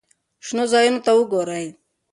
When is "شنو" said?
0.45-0.63